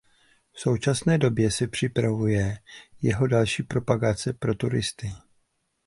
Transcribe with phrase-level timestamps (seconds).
[0.53, 2.57] V současné době se připravuje
[3.01, 5.11] jeho další propagace pro turisty.